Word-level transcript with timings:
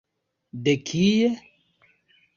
De 0.65 0.73
kie? 0.87 1.29